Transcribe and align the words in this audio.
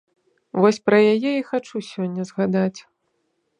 Вось 0.63 0.79
пра 0.89 0.97
яе 1.13 1.33
і 1.41 1.45
хачу 1.51 1.77
сёння 1.91 2.27
згадаць. 2.33 2.79